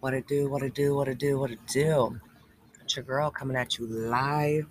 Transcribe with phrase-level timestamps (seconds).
[0.00, 2.20] What it do, what it do, what it do, what it do.
[2.82, 4.66] It's your girl coming at you live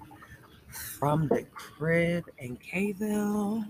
[0.69, 3.65] from the crib in Kville.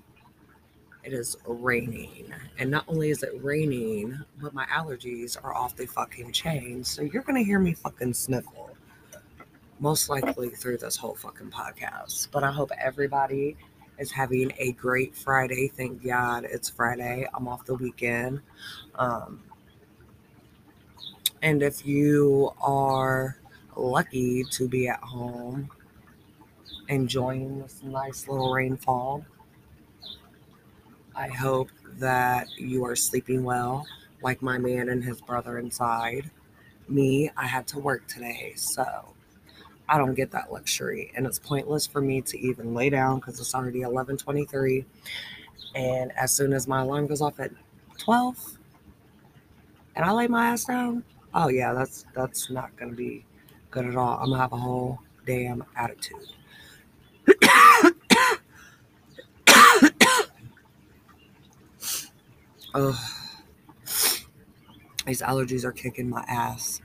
[1.04, 2.34] It is raining.
[2.58, 6.84] And not only is it raining, but my allergies are off the fucking chain.
[6.84, 8.76] So you're going to hear me fucking sniffle.
[9.80, 12.30] Most likely through this whole fucking podcast.
[12.32, 13.56] But I hope everybody
[14.00, 15.68] is having a great Friday.
[15.68, 17.28] Thank God it's Friday.
[17.34, 18.42] I'm off the weekend.
[18.96, 19.42] Um,
[21.46, 23.38] and if you are
[23.76, 25.70] lucky to be at home
[26.90, 29.24] enjoying this nice little rainfall,
[31.16, 31.70] I hope
[32.00, 33.86] that you are sleeping well,
[34.24, 36.32] like my man and his brother inside.
[36.88, 39.14] Me, I had to work today, so
[39.88, 43.40] I don't get that luxury, and it's pointless for me to even lay down because
[43.40, 44.84] it's already 11:23.
[45.76, 47.52] And as soon as my alarm goes off at
[48.00, 48.58] 12,
[49.96, 51.04] and I lay my ass down,
[51.36, 53.26] oh yeah, that's that's not gonna be
[53.70, 54.18] good at all.
[54.20, 56.26] I'm gonna have a whole damn attitude.
[62.74, 62.96] Ugh.
[65.06, 66.82] These allergies are kicking my ass.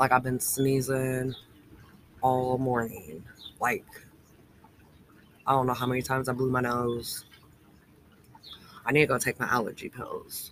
[0.00, 1.34] Like I've been sneezing
[2.22, 3.24] all morning.
[3.60, 3.84] Like
[5.46, 7.24] I don't know how many times I blew my nose.
[8.86, 10.50] I need to go take my allergy pills.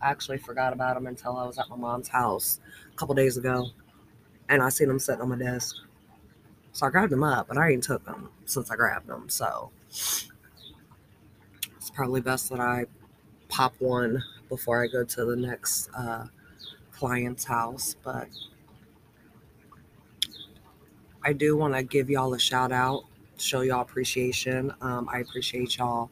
[0.00, 2.60] I actually forgot about them until I was at my mom's house
[2.92, 3.68] a couple days ago,
[4.48, 5.76] and I seen them sitting on my desk.
[6.72, 9.28] So I grabbed them up, but I ain't took them since I grabbed them.
[9.28, 10.28] So it's
[11.94, 12.86] probably best that I
[13.48, 16.26] pop one before I go to the next uh,
[16.92, 17.96] client's house.
[18.02, 18.28] But
[21.24, 23.04] I do want to give y'all a shout out,
[23.38, 24.72] show y'all appreciation.
[24.80, 26.10] Um, I appreciate y'all,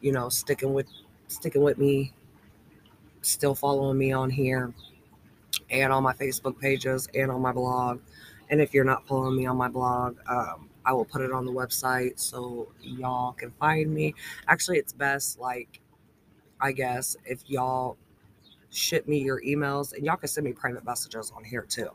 [0.00, 0.86] you know, sticking with
[1.28, 2.12] sticking with me,
[3.22, 4.72] still following me on here
[5.70, 8.00] and on my Facebook pages and on my blog.
[8.50, 11.44] And if you're not following me on my blog, um, I will put it on
[11.44, 14.14] the website so y'all can find me.
[14.48, 15.80] Actually, it's best, like,
[16.60, 17.96] I guess, if y'all
[18.70, 21.90] ship me your emails and y'all can send me private messages on here too.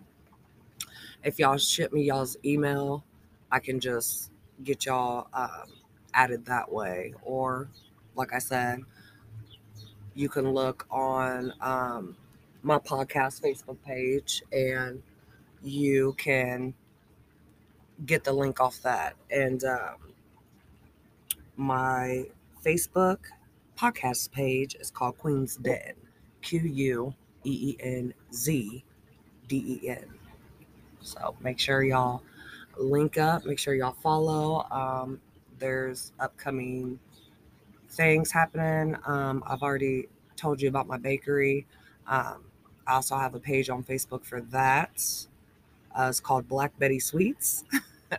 [1.24, 3.04] If y'all ship me y'all's email,
[3.52, 4.32] I can just
[4.64, 5.74] get y'all um,
[6.14, 7.14] added that way.
[7.24, 7.70] Or,
[8.16, 8.80] like I said,
[10.16, 12.16] you can look on um,
[12.64, 15.04] my podcast Facebook page and
[15.62, 16.74] you can
[18.06, 19.16] get the link off that.
[19.30, 20.14] And um,
[21.58, 22.26] my
[22.66, 23.18] Facebook
[23.78, 25.94] podcast page is called Queenz Den,
[26.42, 28.84] Q U E E N Z
[29.48, 30.06] D E N.
[31.02, 32.24] So make sure y'all
[32.78, 34.66] link up, make sure y'all follow.
[34.72, 35.20] Um,
[35.60, 37.00] there's upcoming
[37.96, 38.96] things happening.
[39.06, 41.66] Um, I've already told you about my bakery.
[42.08, 42.44] Um,
[42.86, 45.04] I also have a page on Facebook for that.
[45.98, 47.64] Uh, it's called Black Betty Sweets.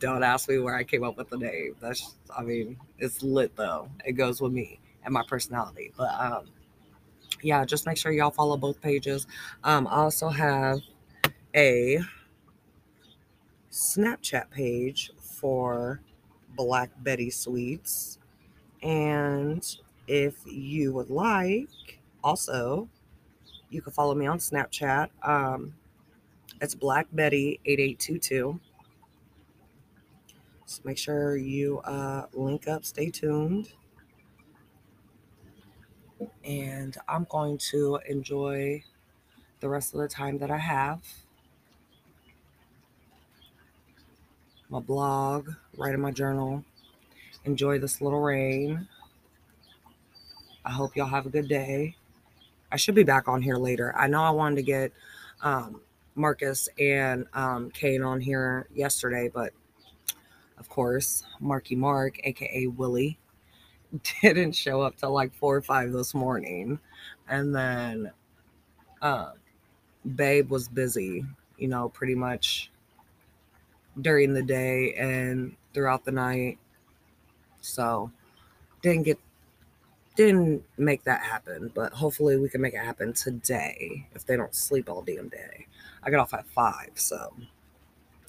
[0.00, 1.76] Don't ask me where I came up with the name.
[1.80, 3.88] That's, I mean, it's lit though.
[4.04, 5.92] It goes with me and my personality.
[5.96, 6.46] But um,
[7.42, 9.26] yeah, just make sure y'all follow both pages.
[9.64, 10.80] Um, I also have
[11.54, 12.00] a
[13.70, 16.00] Snapchat page for
[16.58, 18.18] Black Betty Sweets.
[18.82, 19.64] And
[20.08, 22.88] if you would like, also,
[23.70, 25.08] you can follow me on Snapchat.
[25.22, 25.74] Um,
[26.60, 28.60] it's Black Betty 8822.
[30.66, 33.70] So make sure you uh, link up, stay tuned.
[36.44, 38.82] And I'm going to enjoy
[39.60, 41.00] the rest of the time that I have.
[44.70, 45.48] My blog,
[45.78, 46.62] write in my journal,
[47.46, 48.86] enjoy this little rain.
[50.62, 51.96] I hope y'all have a good day.
[52.70, 53.94] I should be back on here later.
[53.96, 54.92] I know I wanted to get
[55.42, 55.80] um,
[56.14, 59.54] Marcus and um, Kane on here yesterday, but
[60.58, 63.18] of course, Marky Mark, aka Willie,
[64.20, 66.78] didn't show up till like four or five this morning.
[67.26, 68.12] And then
[69.00, 69.30] uh,
[70.14, 71.24] Babe was busy,
[71.56, 72.70] you know, pretty much
[74.00, 76.58] during the day and throughout the night.
[77.60, 78.10] So
[78.82, 79.18] didn't get
[80.16, 84.54] didn't make that happen, but hopefully we can make it happen today if they don't
[84.54, 85.66] sleep all damn day.
[86.02, 87.32] I get off at five, so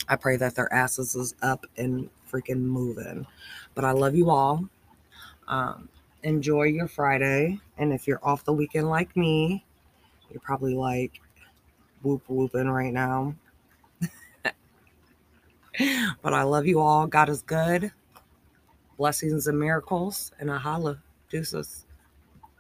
[0.07, 3.25] I pray that their asses is up and freaking moving.
[3.74, 4.69] But I love you all.
[5.48, 5.89] Um,
[6.21, 9.66] enjoy your Friday, and if you're off the weekend like me,
[10.30, 11.19] you're probably like
[12.04, 13.33] whoop whooping right now.
[16.21, 17.07] but I love you all.
[17.07, 17.91] God is good.
[18.97, 21.01] Blessings and miracles, and I holla.
[21.29, 21.85] Deuces.